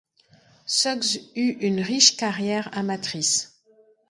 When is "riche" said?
1.79-2.17